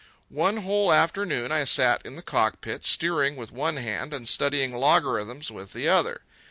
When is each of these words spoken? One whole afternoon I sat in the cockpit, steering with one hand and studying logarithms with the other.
One 0.29 0.57
whole 0.63 0.91
afternoon 0.91 1.51
I 1.51 1.63
sat 1.63 2.03
in 2.07 2.15
the 2.15 2.23
cockpit, 2.23 2.87
steering 2.87 3.35
with 3.35 3.51
one 3.51 3.75
hand 3.77 4.15
and 4.15 4.27
studying 4.27 4.73
logarithms 4.75 5.51
with 5.51 5.73
the 5.73 5.89
other. 5.89 6.21